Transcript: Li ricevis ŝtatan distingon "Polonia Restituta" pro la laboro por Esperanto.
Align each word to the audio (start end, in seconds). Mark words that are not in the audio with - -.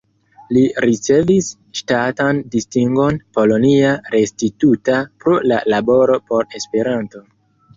Li 0.55 0.61
ricevis 0.83 1.49
ŝtatan 1.81 2.39
distingon 2.55 3.19
"Polonia 3.39 3.93
Restituta" 4.17 4.97
pro 5.25 5.37
la 5.53 5.61
laboro 5.75 6.19
por 6.33 6.49
Esperanto. 6.63 7.25